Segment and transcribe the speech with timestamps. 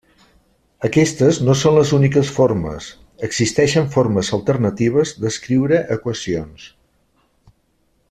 [0.87, 2.89] Aquestes no són les úniques formes:
[3.29, 6.69] existeixen formes alternatives d'escriure equacions.